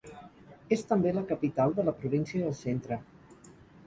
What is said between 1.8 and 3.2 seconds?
la província del Centre.